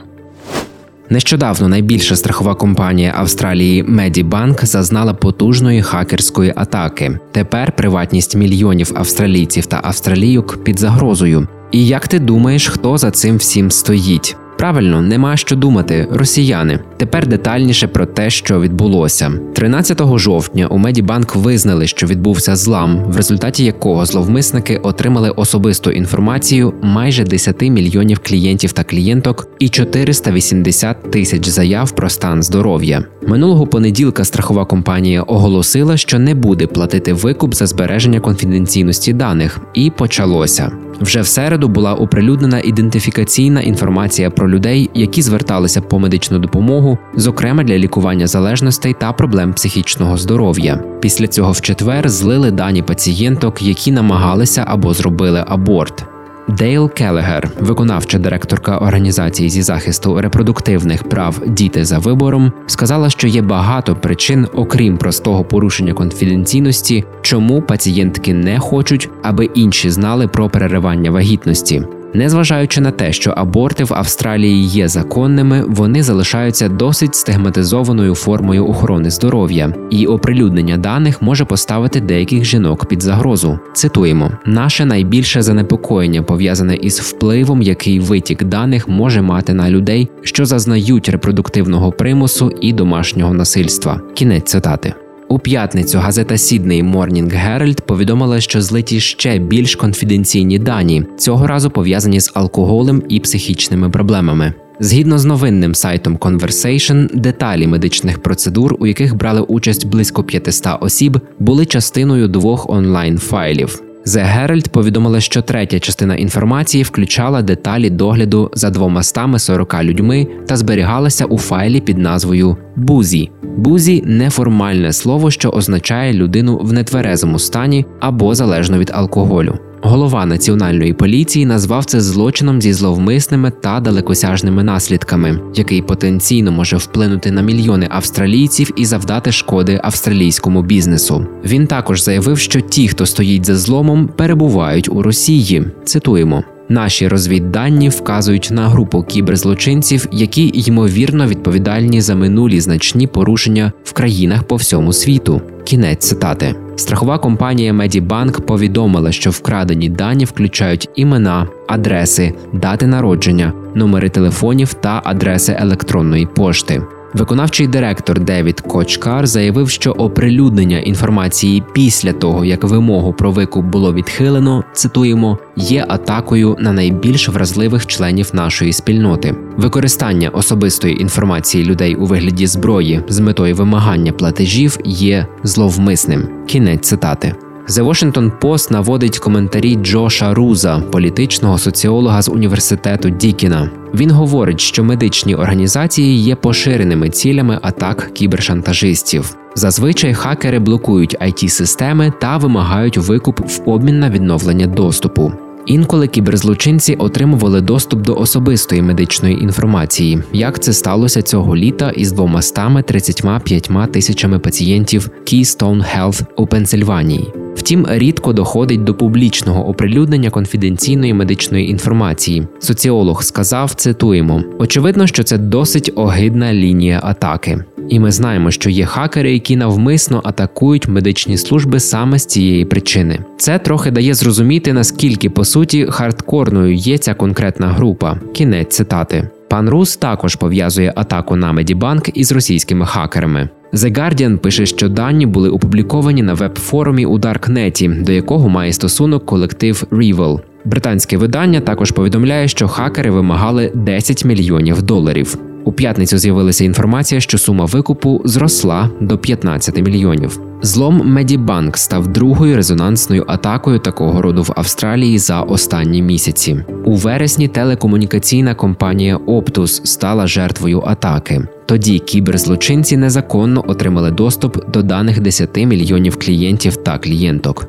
Нещодавно 1.10 1.68
найбільша 1.68 2.16
страхова 2.16 2.54
компанія 2.54 3.14
Австралії 3.16 3.82
Медібанк 3.82 4.64
зазнала 4.64 5.14
потужної 5.14 5.82
хакерської 5.82 6.52
атаки. 6.56 7.18
Тепер 7.32 7.76
приватність 7.76 8.36
мільйонів 8.36 8.92
австралійців 8.94 9.66
та 9.66 9.80
австралійок 9.82 10.64
під 10.64 10.78
загрозою. 10.78 11.48
І 11.72 11.86
як 11.86 12.08
ти 12.08 12.18
думаєш, 12.18 12.68
хто 12.68 12.98
за 12.98 13.10
цим 13.10 13.36
всім 13.36 13.70
стоїть? 13.70 14.36
Правильно, 14.58 15.02
нема 15.02 15.36
що 15.36 15.56
думати, 15.56 16.08
росіяни. 16.10 16.78
Тепер 17.02 17.26
детальніше 17.26 17.88
про 17.88 18.06
те, 18.06 18.30
що 18.30 18.60
відбулося. 18.60 19.32
13 19.54 20.18
жовтня 20.18 20.66
у 20.66 20.78
Медібанк 20.78 21.36
визнали, 21.36 21.86
що 21.86 22.06
відбувся 22.06 22.56
злам, 22.56 23.04
в 23.04 23.16
результаті 23.16 23.64
якого 23.64 24.04
зловмисники 24.04 24.76
отримали 24.76 25.30
особисту 25.30 25.90
інформацію 25.90 26.74
майже 26.82 27.24
10 27.24 27.62
мільйонів 27.62 28.18
клієнтів 28.18 28.72
та 28.72 28.84
клієнток 28.84 29.48
і 29.58 29.68
480 29.68 31.10
тисяч 31.10 31.48
заяв 31.48 31.90
про 31.90 32.08
стан 32.08 32.42
здоров'я. 32.42 33.04
Минулого 33.28 33.66
понеділка 33.66 34.24
страхова 34.24 34.64
компанія 34.64 35.22
оголосила, 35.22 35.96
що 35.96 36.18
не 36.18 36.34
буде 36.34 36.66
платити 36.66 37.12
викуп 37.12 37.54
за 37.54 37.66
збереження 37.66 38.20
конфіденційності 38.20 39.12
даних, 39.12 39.60
і 39.74 39.90
почалося. 39.90 40.72
Вже 41.02 41.20
в 41.20 41.26
середу 41.26 41.68
була 41.68 41.94
оприлюднена 41.94 42.60
ідентифікаційна 42.60 43.60
інформація 43.60 44.30
про 44.30 44.50
людей, 44.50 44.90
які 44.94 45.22
зверталися 45.22 45.80
по 45.80 45.98
медичну 45.98 46.38
допомогу, 46.38 46.91
зокрема 47.14 47.64
для 47.64 47.78
лікування 47.78 48.26
залежностей 48.26 48.94
та 49.00 49.12
проблем 49.12 49.52
психічного 49.52 50.16
здоров'я. 50.16 50.84
Після 51.00 51.26
цього 51.26 51.52
в 51.52 51.60
четвер 51.60 52.08
злили 52.08 52.50
дані 52.50 52.82
пацієнток, 52.82 53.62
які 53.62 53.92
намагалися 53.92 54.64
або 54.66 54.94
зробили 54.94 55.44
аборт. 55.48 56.04
Дейл 56.48 56.90
Келегер, 56.90 57.50
виконавча 57.60 58.18
директорка 58.18 58.78
організації 58.78 59.50
зі 59.50 59.62
захисту 59.62 60.20
репродуктивних 60.20 61.04
прав 61.04 61.42
Діти 61.46 61.84
за 61.84 61.98
вибором, 61.98 62.52
сказала, 62.66 63.10
що 63.10 63.28
є 63.28 63.42
багато 63.42 63.96
причин, 63.96 64.46
окрім 64.54 64.98
простого 64.98 65.44
порушення 65.44 65.92
конфіденційності, 65.92 67.04
чому 67.22 67.62
пацієнтки 67.62 68.34
не 68.34 68.58
хочуть, 68.58 69.10
аби 69.22 69.44
інші 69.44 69.90
знали 69.90 70.28
про 70.28 70.48
переривання 70.48 71.10
вагітності. 71.10 71.82
Незважаючи 72.14 72.80
на 72.80 72.90
те, 72.90 73.12
що 73.12 73.30
аборти 73.30 73.84
в 73.84 73.94
Австралії 73.94 74.64
є 74.64 74.88
законними, 74.88 75.64
вони 75.68 76.02
залишаються 76.02 76.68
досить 76.68 77.14
стигматизованою 77.14 78.14
формою 78.14 78.66
охорони 78.66 79.10
здоров'я, 79.10 79.74
і 79.90 80.06
оприлюднення 80.06 80.76
даних 80.76 81.22
може 81.22 81.44
поставити 81.44 82.00
деяких 82.00 82.44
жінок 82.44 82.86
під 82.86 83.02
загрозу. 83.02 83.58
Цитуємо: 83.74 84.32
наше 84.46 84.84
найбільше 84.84 85.42
занепокоєння 85.42 86.22
пов'язане 86.22 86.76
із 86.76 87.00
впливом, 87.00 87.62
який 87.62 88.00
витік 88.00 88.44
даних 88.44 88.88
може 88.88 89.22
мати 89.22 89.54
на 89.54 89.70
людей, 89.70 90.10
що 90.22 90.46
зазнають 90.46 91.08
репродуктивного 91.08 91.92
примусу 91.92 92.52
і 92.60 92.72
домашнього 92.72 93.34
насильства. 93.34 94.00
Кінець 94.14 94.50
цитати. 94.50 94.94
У 95.32 95.38
п'ятницю 95.38 95.98
газета 95.98 96.36
Сідней 96.36 96.82
Морнінг 96.82 97.34
Геральд 97.34 97.80
повідомила, 97.80 98.40
що 98.40 98.62
злиті 98.62 99.00
ще 99.00 99.38
більш 99.38 99.76
конфіденційні 99.76 100.58
дані, 100.58 101.04
цього 101.18 101.46
разу 101.46 101.70
пов'язані 101.70 102.20
з 102.20 102.30
алкоголем 102.34 103.02
і 103.08 103.20
психічними 103.20 103.90
проблемами. 103.90 104.52
Згідно 104.80 105.18
з 105.18 105.24
новинним 105.24 105.74
сайтом 105.74 106.16
Conversation, 106.16 107.16
деталі 107.16 107.66
медичних 107.66 108.22
процедур, 108.22 108.76
у 108.78 108.86
яких 108.86 109.16
брали 109.16 109.40
участь 109.40 109.86
близько 109.86 110.24
500 110.24 110.66
осіб, 110.80 111.20
були 111.38 111.66
частиною 111.66 112.28
двох 112.28 112.70
онлайн 112.70 113.18
файлів. 113.18 113.82
The 114.06 114.36
Herald 114.36 114.68
повідомила, 114.68 115.20
що 115.20 115.42
третя 115.42 115.80
частина 115.80 116.14
інформації 116.14 116.84
включала 116.84 117.42
деталі 117.42 117.90
догляду 117.90 118.50
за 118.54 118.70
240 118.70 119.74
людьми 119.82 120.26
та 120.46 120.56
зберігалася 120.56 121.24
у 121.24 121.38
файлі 121.38 121.80
під 121.80 121.98
назвою 121.98 122.56
Бузі. 122.76 123.30
Бузі 123.56 124.02
неформальне 124.06 124.92
слово, 124.92 125.30
що 125.30 125.50
означає 125.50 126.12
людину 126.12 126.58
в 126.58 126.72
нетверезому 126.72 127.38
стані 127.38 127.86
або 128.00 128.34
залежно 128.34 128.78
від 128.78 128.90
алкоголю. 128.94 129.58
Голова 129.84 130.26
національної 130.26 130.92
поліції 130.92 131.46
назвав 131.46 131.84
це 131.84 132.00
злочином 132.00 132.62
зі 132.62 132.72
зловмисними 132.72 133.50
та 133.50 133.80
далекосяжними 133.80 134.62
наслідками, 134.64 135.40
який 135.54 135.82
потенційно 135.82 136.52
може 136.52 136.76
вплинути 136.76 137.30
на 137.30 137.42
мільйони 137.42 137.88
австралійців 137.90 138.70
і 138.76 138.84
завдати 138.84 139.32
шкоди 139.32 139.80
австралійському 139.82 140.62
бізнесу. 140.62 141.26
Він 141.44 141.66
також 141.66 142.02
заявив, 142.02 142.38
що 142.38 142.60
ті, 142.60 142.88
хто 142.88 143.06
стоїть 143.06 143.46
за 143.46 143.56
зломом, 143.56 144.08
перебувають 144.16 144.88
у 144.88 145.02
Росії. 145.02 145.64
Цитуємо. 145.84 146.44
Наші 146.68 147.08
розвіддані 147.08 147.88
вказують 147.88 148.48
на 148.52 148.68
групу 148.68 149.02
кіберзлочинців, 149.02 150.08
які 150.12 150.50
ймовірно 150.54 151.26
відповідальні 151.26 152.00
за 152.00 152.14
минулі 152.14 152.60
значні 152.60 153.06
порушення 153.06 153.72
в 153.84 153.92
країнах 153.92 154.42
по 154.42 154.56
всьому 154.56 154.92
світу. 154.92 155.42
Кінець 155.64 156.08
цитати. 156.08 156.54
Страхова 156.76 157.18
компанія 157.18 157.72
Медібанк 157.72 158.46
повідомила, 158.46 159.12
що 159.12 159.30
вкрадені 159.30 159.88
дані 159.88 160.24
включають 160.24 160.88
імена, 160.94 161.48
адреси, 161.68 162.34
дати 162.52 162.86
народження, 162.86 163.52
номери 163.74 164.08
телефонів 164.08 164.74
та 164.74 165.02
адреси 165.04 165.56
електронної 165.60 166.26
пошти. 166.26 166.82
Виконавчий 167.14 167.66
директор 167.66 168.20
Девід 168.20 168.60
Кочкар 168.60 169.26
заявив, 169.26 169.70
що 169.70 169.90
оприлюднення 169.90 170.78
інформації 170.78 171.62
після 171.72 172.12
того, 172.12 172.44
як 172.44 172.64
вимогу 172.64 173.12
про 173.12 173.30
викуп 173.30 173.64
було 173.64 173.94
відхилено, 173.94 174.64
цитуємо, 174.72 175.38
є 175.56 175.84
атакою 175.88 176.56
на 176.60 176.72
найбільш 176.72 177.28
вразливих 177.28 177.86
членів 177.86 178.30
нашої 178.32 178.72
спільноти. 178.72 179.36
Використання 179.56 180.28
особистої 180.28 181.02
інформації 181.02 181.64
людей 181.64 181.94
у 181.94 182.06
вигляді 182.06 182.46
зброї 182.46 183.02
з 183.08 183.20
метою 183.20 183.54
вимагання 183.54 184.12
платежів 184.12 184.78
є 184.84 185.26
зловмисним. 185.44 186.28
Кінець 186.46 186.88
цитати. 186.88 187.34
The 187.68 187.84
Washington 187.84 188.30
Post 188.40 188.72
наводить 188.72 189.18
коментарі 189.18 189.76
Джоша 189.76 190.34
Руза, 190.34 190.82
політичного 190.92 191.58
соціолога 191.58 192.22
з 192.22 192.28
університету 192.28 193.10
Дікіна. 193.10 193.70
Він 193.94 194.10
говорить, 194.10 194.60
що 194.60 194.84
медичні 194.84 195.34
організації 195.34 196.18
є 196.18 196.36
поширеними 196.36 197.10
цілями 197.10 197.58
атак 197.62 198.10
кібершантажистів. 198.14 199.36
Зазвичай 199.54 200.14
хакери 200.14 200.58
блокують 200.58 201.16
it 201.20 201.48
системи 201.48 202.12
та 202.20 202.36
вимагають 202.36 202.98
викуп 202.98 203.40
в 203.40 203.62
обмін 203.66 203.98
на 203.98 204.10
відновлення 204.10 204.66
доступу. 204.66 205.32
Інколи 205.66 206.08
кіберзлочинці 206.08 206.94
отримували 206.94 207.60
доступ 207.60 208.00
до 208.00 208.14
особистої 208.14 208.82
медичної 208.82 209.42
інформації, 209.42 210.22
як 210.32 210.62
це 210.62 210.72
сталося 210.72 211.22
цього 211.22 211.56
літа 211.56 211.90
із 211.90 212.12
235 212.12 213.92
тисячами 213.92 214.38
пацієнтів 214.38 215.10
Keystone 215.24 215.84
Health 215.96 216.24
у 216.36 216.46
Пенсильванії. 216.46 217.41
Втім, 217.54 217.86
рідко 217.90 218.32
доходить 218.32 218.84
до 218.84 218.94
публічного 218.94 219.68
оприлюднення 219.68 220.30
конфіденційної 220.30 221.14
медичної 221.14 221.70
інформації. 221.70 222.46
Соціолог 222.58 223.22
сказав: 223.22 223.74
цитуємо: 223.74 224.42
очевидно, 224.58 225.06
що 225.06 225.22
це 225.22 225.38
досить 225.38 225.92
огидна 225.94 226.54
лінія 226.54 227.00
атаки. 227.02 227.64
І 227.88 228.00
ми 228.00 228.12
знаємо, 228.12 228.50
що 228.50 228.70
є 228.70 228.86
хакери, 228.86 229.32
які 229.32 229.56
навмисно 229.56 230.20
атакують 230.24 230.88
медичні 230.88 231.36
служби 231.36 231.80
саме 231.80 232.18
з 232.18 232.26
цієї 232.26 232.64
причини. 232.64 233.18
Це 233.36 233.58
трохи 233.58 233.90
дає 233.90 234.14
зрозуміти, 234.14 234.72
наскільки 234.72 235.30
по 235.30 235.44
суті 235.44 235.86
хардкорною 235.90 236.74
є 236.74 236.98
ця 236.98 237.14
конкретна 237.14 237.66
група. 237.66 238.20
Кінець 238.34 238.76
цитати. 238.76 239.28
Пан 239.48 239.68
Рус 239.68 239.96
також 239.96 240.36
пов'язує 240.36 240.92
атаку 240.96 241.36
на 241.36 241.52
Медібанк 241.52 242.10
із 242.14 242.32
російськими 242.32 242.86
хакерами. 242.86 243.48
The 243.72 243.98
Guardian 243.98 244.36
пише, 244.38 244.66
що 244.66 244.88
дані 244.88 245.26
були 245.26 245.48
опубліковані 245.50 246.22
на 246.22 246.34
веб-форумі 246.34 247.06
у 247.06 247.18
Даркнеті, 247.18 247.88
до 247.88 248.12
якого 248.12 248.48
має 248.48 248.72
стосунок 248.72 249.26
колектив 249.26 249.84
Rival. 249.90 250.40
Британське 250.64 251.16
видання 251.16 251.60
також 251.60 251.90
повідомляє, 251.90 252.48
що 252.48 252.68
хакери 252.68 253.10
вимагали 253.10 253.72
10 253.74 254.24
мільйонів 254.24 254.82
доларів. 254.82 255.38
У 255.64 255.72
п'ятницю 255.72 256.18
з'явилася 256.18 256.64
інформація, 256.64 257.20
що 257.20 257.38
сума 257.38 257.64
викупу 257.64 258.22
зросла 258.24 258.90
до 259.00 259.18
15 259.18 259.82
мільйонів. 259.82 260.40
Злом 260.62 261.02
Медібанк 261.04 261.78
став 261.78 262.08
другою 262.08 262.56
резонансною 262.56 263.24
атакою 263.28 263.78
такого 263.78 264.22
роду 264.22 264.42
в 264.42 264.52
Австралії 264.56 265.18
за 265.18 265.40
останні 265.40 266.02
місяці. 266.02 266.64
У 266.84 266.94
вересні 266.94 267.48
телекомунікаційна 267.48 268.54
компанія 268.54 269.16
Optus 269.16 269.86
стала 269.86 270.26
жертвою 270.26 270.82
атаки. 270.86 271.42
Тоді 271.72 271.98
кіберзлочинці 271.98 272.96
незаконно 272.96 273.64
отримали 273.68 274.10
доступ 274.10 274.70
до 274.70 274.82
даних 274.82 275.20
10 275.20 275.56
мільйонів 275.56 276.16
клієнтів 276.16 276.76
та 276.76 276.98
клієнток. 276.98 277.68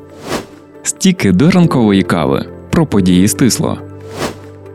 Стіки 0.82 1.32
до 1.32 1.50
ранкової 1.50 2.02
кави 2.02 2.44
про 2.70 2.86
події 2.86 3.28
стисло. 3.28 3.78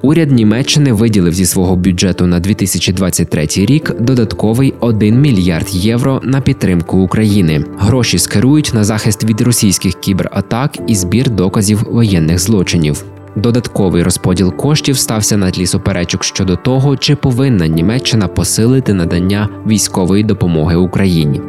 Уряд 0.02 0.32
Німеччини 0.32 0.94
виділив 0.94 1.34
зі 1.34 1.46
свого 1.46 1.76
бюджету 1.76 2.28
на 2.28 2.40
2023 2.40 3.48
рік 3.56 3.96
додатковий 4.00 4.74
1 4.80 5.22
мільярд 5.22 5.68
євро 5.70 6.22
на 6.24 6.42
підтримку 6.42 6.98
України. 6.98 7.64
Гроші 7.80 8.20
скерують 8.20 8.72
на 8.74 8.84
захист 8.84 9.24
від 9.24 9.42
російських 9.42 9.94
кібератак 9.94 10.78
і 10.88 10.96
збір 10.96 11.30
доказів 11.30 11.84
воєнних 11.92 12.40
злочинів. 12.40 13.06
Додатковий 13.40 14.04
розподіл 14.04 14.56
коштів 14.56 14.98
стався 14.98 15.38
на 15.38 15.52
тлі 15.52 15.66
суперечок 15.66 16.24
щодо 16.24 16.56
того, 16.56 16.98
чи 16.98 17.16
повинна 17.16 17.68
Німеччина 17.68 18.28
посилити 18.28 18.94
надання 18.94 19.50
військової 19.68 20.24
допомоги 20.24 20.76
Україні. 20.76 21.42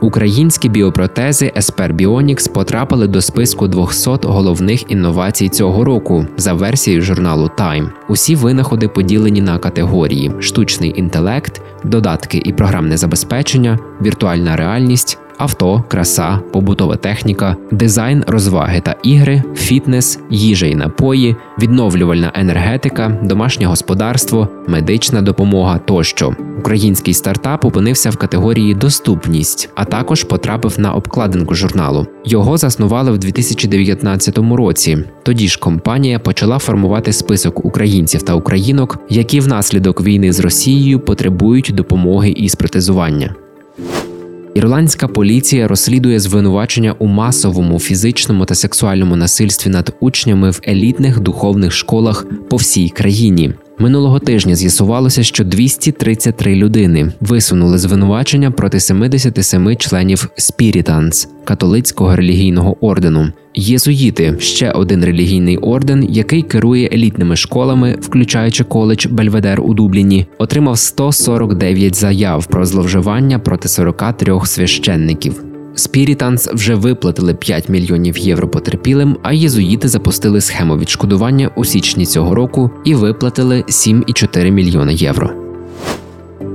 Українські 0.00 0.68
біопротези 0.68 1.52
Esper 1.56 1.92
Bionics 1.92 2.52
потрапили 2.52 3.06
до 3.06 3.20
списку 3.20 3.68
200 3.68 4.10
головних 4.22 4.90
інновацій 4.90 5.48
цього 5.48 5.84
року 5.84 6.26
за 6.36 6.52
версією 6.52 7.02
журналу 7.02 7.50
Time. 7.58 7.88
Усі 8.08 8.34
винаходи 8.34 8.88
поділені 8.88 9.40
на 9.40 9.58
категорії: 9.58 10.32
штучний 10.40 10.92
інтелект, 10.96 11.62
додатки 11.84 12.42
і 12.44 12.52
програмне 12.52 12.96
забезпечення, 12.96 13.78
віртуальна 14.02 14.56
реальність, 14.56 15.18
авто, 15.38 15.84
краса, 15.88 16.40
побутова 16.52 16.96
техніка, 16.96 17.56
дизайн, 17.70 18.24
розваги 18.26 18.80
та 18.80 18.96
ігри, 19.02 19.42
фітнес, 19.56 20.18
їжа 20.30 20.66
і 20.66 20.74
напої, 20.74 21.36
відновлювальна 21.62 22.32
енергетика, 22.34 23.18
домашнє 23.22 23.66
господарство, 23.66 24.48
медична 24.68 25.22
допомога 25.22 25.78
тощо. 25.78 26.36
Український 26.58 27.14
стартап 27.14 27.64
опинився 27.64 28.10
в 28.10 28.16
категорії 28.16 28.74
Доступність, 28.74 29.70
а 29.74 29.84
також 29.84 30.24
потрапив 30.24 30.80
на 30.80 30.92
обкладинку 30.92 31.54
журналу. 31.54 32.06
Його 32.24 32.56
заснували 32.56 33.12
в 33.12 33.18
2019 33.18 34.38
році. 34.38 34.98
Тоді 35.22 35.48
ж 35.48 35.58
компанія 35.58 36.18
почала 36.18 36.58
формувати 36.58 37.12
список 37.12 37.64
українців 37.64 38.22
та 38.22 38.34
українок, 38.34 38.98
які 39.08 39.40
внаслідок 39.40 40.00
війни 40.00 40.32
з 40.32 40.40
Росією 40.40 41.00
потребують 41.00 41.70
допомоги 41.74 42.30
із 42.30 42.54
протезування. 42.54 43.34
Ірландська 44.54 45.08
поліція 45.08 45.68
розслідує 45.68 46.20
звинувачення 46.20 46.92
у 46.98 47.06
масовому 47.06 47.80
фізичному 47.80 48.44
та 48.44 48.54
сексуальному 48.54 49.16
насильстві 49.16 49.70
над 49.70 49.94
учнями 50.00 50.50
в 50.50 50.60
елітних 50.68 51.20
духовних 51.20 51.72
школах 51.72 52.26
по 52.50 52.56
всій 52.56 52.88
країні. 52.88 53.54
Минулого 53.78 54.18
тижня 54.18 54.54
з'ясувалося, 54.54 55.22
що 55.22 55.44
233 55.44 56.54
людини 56.54 57.12
висунули 57.20 57.78
звинувачення 57.78 58.50
проти 58.50 58.80
77 58.80 59.76
членів 59.76 60.30
Спірітанс 60.36 61.28
католицького 61.44 62.16
релігійного 62.16 62.86
ордену. 62.86 63.32
Єзуїти 63.54 64.36
ще 64.38 64.70
один 64.70 65.04
релігійний 65.04 65.56
орден, 65.56 66.06
який 66.10 66.42
керує 66.42 66.88
елітними 66.92 67.36
школами, 67.36 67.96
включаючи 68.00 68.64
коледж 68.64 69.06
Бельведер 69.06 69.60
у 69.60 69.74
Дубліні, 69.74 70.26
отримав 70.38 70.78
149 70.78 71.94
заяв 71.94 72.46
про 72.46 72.66
зловживання 72.66 73.38
проти 73.38 73.68
43 73.68 74.40
священників. 74.44 75.53
Спірітанс 75.74 76.48
вже 76.48 76.74
виплатили 76.74 77.34
5 77.34 77.68
мільйонів 77.68 78.18
євро 78.18 78.48
потерпілим, 78.48 79.16
а 79.22 79.32
єзуїти 79.32 79.88
запустили 79.88 80.40
схему 80.40 80.78
відшкодування 80.78 81.50
у 81.56 81.64
січні 81.64 82.06
цього 82.06 82.34
року 82.34 82.70
і 82.84 82.94
виплатили 82.94 83.64
7,4 83.68 84.50
мільйони 84.50 84.94
євро. 84.94 85.43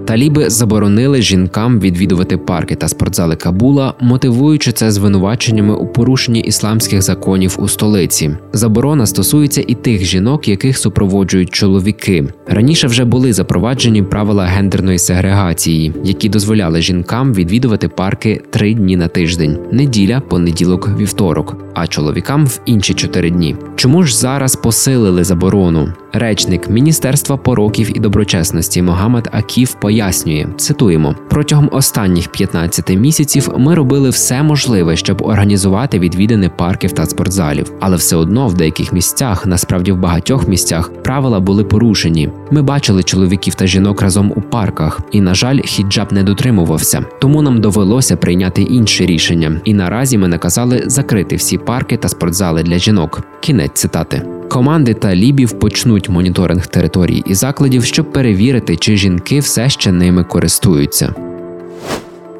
Таліби 0.09 0.49
заборонили 0.49 1.21
жінкам 1.21 1.79
відвідувати 1.79 2.37
парки 2.37 2.75
та 2.75 2.87
спортзали 2.87 3.35
Кабула, 3.35 3.93
мотивуючи 3.99 4.71
це 4.71 4.91
звинуваченнями 4.91 5.75
у 5.75 5.87
порушенні 5.87 6.39
ісламських 6.39 7.01
законів 7.01 7.55
у 7.59 7.67
столиці. 7.67 8.31
Заборона 8.53 9.05
стосується 9.05 9.63
і 9.67 9.73
тих 9.73 10.03
жінок, 10.03 10.47
яких 10.47 10.77
супроводжують 10.77 11.49
чоловіки. 11.49 12.27
Раніше 12.47 12.87
вже 12.87 13.05
були 13.05 13.33
запроваджені 13.33 14.03
правила 14.03 14.45
гендерної 14.45 14.99
сегрегації, 14.99 15.93
які 16.03 16.29
дозволяли 16.29 16.81
жінкам 16.81 17.33
відвідувати 17.33 17.87
парки 17.87 18.41
три 18.49 18.73
дні 18.73 18.97
на 18.97 19.07
тиждень: 19.07 19.57
неділя, 19.71 20.19
понеділок, 20.19 20.89
вівторок, 20.99 21.57
а 21.73 21.87
чоловікам 21.87 22.45
в 22.45 22.59
інші 22.65 22.93
чотири 22.93 23.29
дні. 23.29 23.55
Чому 23.75 24.03
ж 24.03 24.17
зараз 24.17 24.55
посилили 24.55 25.23
заборону? 25.23 25.93
Речник 26.13 26.69
Міністерства 26.69 27.37
пороків 27.37 27.97
і 27.97 27.99
доброчесності 27.99 28.81
Могамед 28.81 29.29
Аків 29.31 29.73
пояснює: 29.73 29.98
цитуємо: 30.57 31.15
протягом 31.29 31.69
останніх 31.71 32.27
15 32.27 32.89
місяців 32.89 33.49
ми 33.57 33.75
робили 33.75 34.09
все 34.09 34.43
можливе, 34.43 34.95
щоб 34.95 35.21
організувати 35.21 35.99
відвідини 35.99 36.49
парків 36.49 36.91
та 36.91 37.05
спортзалів, 37.05 37.71
але 37.79 37.95
все 37.95 38.15
одно 38.15 38.47
в 38.47 38.53
деяких 38.53 38.93
місцях, 38.93 39.45
насправді 39.45 39.91
в 39.91 39.97
багатьох 39.97 40.47
місцях, 40.47 40.91
правила 41.03 41.39
були 41.39 41.63
порушені. 41.63 42.29
Ми 42.51 42.61
бачили 42.61 43.03
чоловіків 43.03 43.55
та 43.55 43.67
жінок 43.67 44.01
разом 44.01 44.33
у 44.35 44.41
парках, 44.41 44.99
і, 45.11 45.21
на 45.21 45.33
жаль, 45.33 45.59
хіджаб 45.59 46.13
не 46.13 46.23
дотримувався. 46.23 47.05
Тому 47.21 47.41
нам 47.41 47.61
довелося 47.61 48.17
прийняти 48.17 48.61
інше 48.61 49.05
рішення. 49.05 49.61
І 49.65 49.73
наразі 49.73 50.17
ми 50.17 50.27
наказали 50.27 50.83
закрити 50.85 51.35
всі 51.35 51.57
парки 51.57 51.97
та 51.97 52.09
спортзали 52.09 52.63
для 52.63 52.77
жінок. 52.77 53.21
Кінець 53.41 53.71
цитати. 53.73 54.21
Команди 54.49 54.93
талібів 54.93 55.59
почнуть 55.59 56.09
моніторинг 56.09 56.67
територій 56.67 57.23
і 57.25 57.33
закладів, 57.33 57.83
щоб 57.83 58.11
перевірити, 58.11 58.75
чи 58.75 58.97
жінки 58.97 59.39
все 59.39 59.69
ще 59.69 59.88
ними 59.91 60.23
користуються. 60.23 61.15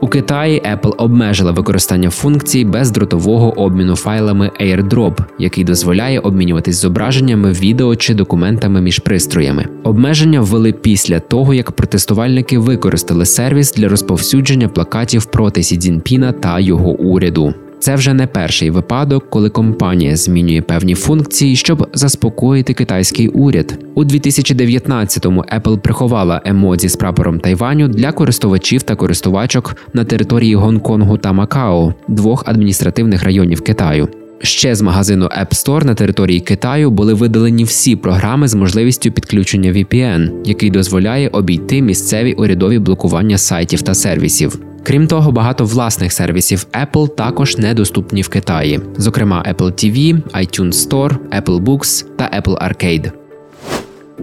У 0.01 0.07
Китаї 0.07 0.61
Apple 0.61 0.93
обмежила 0.97 1.51
використання 1.51 2.09
функції 2.09 2.65
бездротового 2.65 3.59
обміну 3.59 3.95
файлами 3.95 4.51
AirDrop, 4.61 5.17
який 5.39 5.63
дозволяє 5.63 6.19
обмінюватись 6.19 6.75
зображеннями, 6.75 7.51
відео 7.51 7.95
чи 7.95 8.13
документами 8.13 8.81
між 8.81 8.99
пристроями. 8.99 9.65
Обмеження 9.83 10.41
ввели 10.41 10.71
після 10.73 11.19
того, 11.19 11.53
як 11.53 11.71
протестувальники 11.71 12.59
використали 12.59 13.25
сервіс 13.25 13.73
для 13.73 13.87
розповсюдження 13.87 14.67
плакатів 14.67 15.25
проти 15.25 15.63
Сі 15.63 15.77
Цзіньпіна 15.77 16.31
та 16.31 16.59
його 16.59 16.91
уряду. 16.91 17.53
Це 17.79 17.95
вже 17.95 18.13
не 18.13 18.27
перший 18.27 18.69
випадок, 18.69 19.29
коли 19.29 19.49
компанія 19.49 20.15
змінює 20.15 20.61
певні 20.61 20.95
функції, 20.95 21.55
щоб 21.55 21.87
заспокоїти 21.93 22.73
китайський 22.73 23.27
уряд. 23.27 23.79
У 23.95 24.03
2019-му 24.03 25.45
Apple 25.57 25.77
приховала 25.77 26.41
емодзі 26.45 26.89
з 26.89 26.95
прапором 26.95 27.39
Тайваню 27.39 27.87
для 27.87 28.11
користувачів 28.11 28.83
та 28.83 28.95
користувачок 28.95 29.75
на 29.93 30.03
території 30.03 30.55
Гонконгу 30.55 31.17
та 31.17 31.33
Макао, 31.33 31.93
двох 32.07 32.43
адміністративних 32.47 33.23
районів 33.23 33.61
Китаю. 33.61 34.07
Ще 34.41 34.75
з 34.75 34.81
магазину 34.81 35.25
App 35.25 35.49
Store 35.49 35.85
на 35.85 35.95
території 35.95 36.39
Китаю 36.39 36.91
були 36.91 37.13
видалені 37.13 37.63
всі 37.63 37.95
програми 37.95 38.47
з 38.47 38.55
можливістю 38.55 39.11
підключення 39.11 39.71
VPN, 39.71 40.31
який 40.45 40.69
дозволяє 40.69 41.27
обійти 41.27 41.81
місцеві 41.81 42.33
урядові 42.33 42.79
блокування 42.79 43.37
сайтів 43.37 43.81
та 43.81 43.93
сервісів. 43.93 44.68
Крім 44.83 45.07
того, 45.07 45.31
багато 45.31 45.65
власних 45.65 46.13
сервісів 46.13 46.65
Apple 46.83 47.15
також 47.15 47.57
недоступні 47.57 48.21
в 48.21 48.29
Китаї, 48.29 48.79
зокрема 48.97 49.45
Apple 49.53 49.71
TV, 49.71 50.21
iTunes 50.21 50.89
Store, 50.89 51.15
Apple 51.41 51.63
Books 51.63 52.05
та 52.17 52.41
Apple 52.41 52.67
Arcade. 52.67 53.18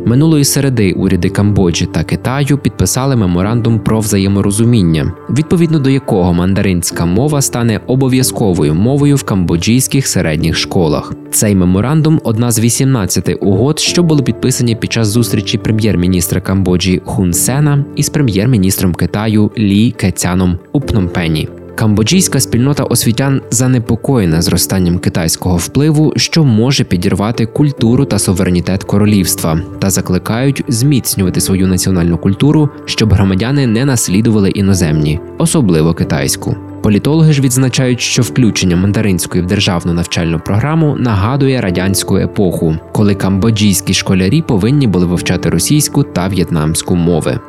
Минулої 0.04 0.44
середи 0.44 0.92
уряди 0.92 1.28
Камбоджі 1.28 1.86
та 1.86 2.04
Китаю 2.04 2.58
підписали 2.58 3.16
меморандум 3.16 3.78
про 3.78 4.00
взаєморозуміння, 4.00 5.12
відповідно 5.30 5.78
до 5.78 5.90
якого 5.90 6.32
мандаринська 6.32 7.06
мова 7.06 7.42
стане 7.42 7.80
обов'язковою 7.86 8.74
мовою 8.74 9.16
в 9.16 9.22
камбоджійських 9.22 10.06
середніх 10.06 10.56
школах. 10.56 11.12
Цей 11.30 11.54
меморандум 11.54 12.20
одна 12.24 12.50
з 12.50 12.58
18 12.58 13.36
угод, 13.40 13.78
що 13.78 14.02
були 14.02 14.22
підписані 14.22 14.76
під 14.76 14.92
час 14.92 15.08
зустрічі 15.08 15.58
прем'єр-міністра 15.58 16.40
Камбоджі 16.40 17.02
Хун 17.04 17.32
Сена 17.32 17.84
із 17.96 18.08
прем'єр-міністром 18.08 18.94
Китаю 18.94 19.50
Лі 19.58 19.90
Кецяном 19.90 20.58
у 20.72 20.80
Пномпені. 20.80 21.48
Камбоджійська 21.76 22.40
спільнота 22.40 22.84
освітян 22.84 23.42
занепокоєна 23.50 24.42
зростанням 24.42 24.98
китайського 24.98 25.56
впливу, 25.56 26.12
що 26.16 26.44
може 26.44 26.84
підірвати 26.84 27.46
культуру 27.46 28.04
та 28.04 28.18
суверенітет 28.18 28.84
королівства, 28.84 29.60
та 29.78 29.90
закликають 29.90 30.64
зміцнювати 30.68 31.40
свою 31.40 31.66
національну 31.66 32.18
культуру, 32.18 32.68
щоб 32.84 33.12
громадяни 33.12 33.66
не 33.66 33.84
наслідували 33.84 34.50
іноземні, 34.50 35.20
особливо 35.38 35.94
китайську. 35.94 36.56
Політологи 36.82 37.32
ж 37.32 37.42
відзначають, 37.42 38.00
що 38.00 38.22
включення 38.22 38.76
мандаринської 38.76 39.44
в 39.44 39.46
державну 39.46 39.92
навчальну 39.92 40.40
програму 40.40 40.96
нагадує 40.98 41.60
радянську 41.60 42.16
епоху, 42.16 42.76
коли 42.92 43.14
камбоджійські 43.14 43.94
школярі 43.94 44.42
повинні 44.42 44.86
були 44.86 45.06
вивчати 45.06 45.50
російську 45.50 46.02
та 46.02 46.28
в'єтнамську 46.28 46.96
мови. 46.96 47.40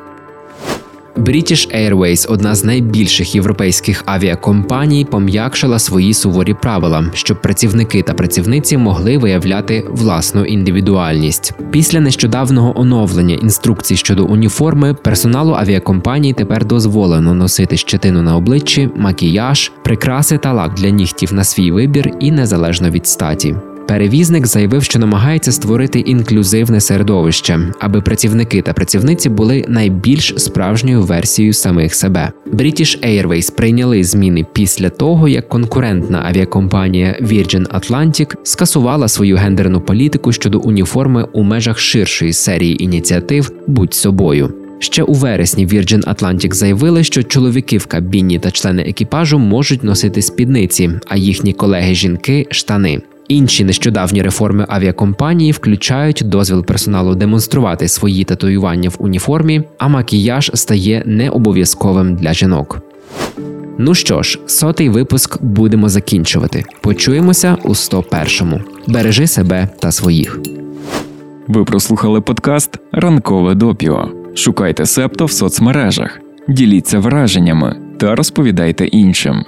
British 1.17 1.75
Airways, 1.75 2.31
одна 2.31 2.55
з 2.55 2.63
найбільших 2.63 3.35
європейських 3.35 4.03
авіакомпаній, 4.05 5.05
пом'якшила 5.05 5.79
свої 5.79 6.13
суворі 6.13 6.53
правила, 6.53 7.05
щоб 7.13 7.41
працівники 7.41 8.01
та 8.01 8.13
працівниці 8.13 8.77
могли 8.77 9.17
виявляти 9.17 9.85
власну 9.89 10.45
індивідуальність. 10.45 11.53
Після 11.71 11.99
нещодавного 11.99 12.79
оновлення 12.79 13.35
інструкцій 13.35 13.95
щодо 13.95 14.25
уніформи 14.25 14.93
персоналу 14.93 15.53
авіакомпанії 15.53 16.33
тепер 16.33 16.65
дозволено 16.65 17.33
носити 17.33 17.77
щетину 17.77 18.21
на 18.21 18.35
обличчі, 18.35 18.89
макіяж, 18.95 19.71
прикраси 19.83 20.37
та 20.37 20.53
лак 20.53 20.73
для 20.73 20.89
нігтів 20.89 21.33
на 21.33 21.43
свій 21.43 21.71
вибір 21.71 22.11
і 22.19 22.31
незалежно 22.31 22.89
від 22.89 23.07
статі. 23.07 23.55
Перевізник 23.87 24.47
заявив, 24.47 24.83
що 24.83 24.99
намагається 24.99 25.51
створити 25.51 25.99
інклюзивне 25.99 26.81
середовище, 26.81 27.59
аби 27.79 28.01
працівники 28.01 28.61
та 28.61 28.73
працівниці 28.73 29.29
були 29.29 29.65
найбільш 29.67 30.33
справжньою 30.37 31.01
версією 31.01 31.53
самих 31.53 31.95
себе. 31.95 32.31
British 32.53 33.05
Airways 33.05 33.55
прийняли 33.55 34.03
зміни 34.03 34.45
після 34.53 34.89
того, 34.89 35.27
як 35.27 35.49
конкурентна 35.49 36.23
авіакомпанія 36.29 37.19
Virgin 37.21 37.79
Atlantic 37.79 38.35
скасувала 38.43 39.07
свою 39.07 39.35
гендерну 39.37 39.81
політику 39.81 40.31
щодо 40.31 40.59
уніформи 40.59 41.27
у 41.33 41.43
межах 41.43 41.79
ширшої 41.79 42.33
серії 42.33 42.83
ініціатив 42.83 43.51
Будь 43.67 43.93
собою. 43.93 44.53
Ще 44.79 45.03
у 45.03 45.13
вересні 45.13 45.67
Virgin 45.67 46.03
Atlantic 46.15 46.53
заявили, 46.53 47.03
що 47.03 47.23
чоловіки 47.23 47.77
в 47.77 47.85
кабіні 47.85 48.39
та 48.39 48.51
члени 48.51 48.81
екіпажу 48.81 49.39
можуть 49.39 49.83
носити 49.83 50.21
спідниці, 50.21 50.91
а 51.07 51.17
їхні 51.17 51.53
колеги-жінки 51.53 52.47
штани. 52.51 53.01
Інші 53.27 53.63
нещодавні 53.63 54.21
реформи 54.21 54.65
авіакомпанії 54.69 55.51
включають 55.51 56.21
дозвіл 56.25 56.65
персоналу 56.65 57.15
демонструвати 57.15 57.87
свої 57.87 58.23
татуювання 58.23 58.89
в 58.89 58.95
уніформі, 58.99 59.61
а 59.77 59.87
макіяж 59.87 60.51
стає 60.53 61.03
необов'язковим 61.05 62.15
для 62.15 62.33
жінок. 62.33 62.81
Ну 63.77 63.95
що 63.95 64.23
ж, 64.23 64.39
сотий 64.45 64.89
випуск 64.89 65.43
будемо 65.43 65.89
закінчувати. 65.89 66.63
Почуємося 66.81 67.57
у 67.63 67.69
101-му. 67.69 68.61
Бережи 68.87 69.27
себе 69.27 69.69
та 69.79 69.91
своїх. 69.91 70.39
Ви 71.47 71.63
прослухали 71.63 72.21
подкаст 72.21 72.77
Ранкове 72.91 73.55
допіо. 73.55 74.09
Шукайте 74.35 74.85
септо 74.85 75.25
в 75.25 75.31
соцмережах, 75.31 76.19
діліться 76.47 76.99
враженнями 76.99 77.75
та 77.97 78.15
розповідайте 78.15 78.85
іншим. 78.85 79.45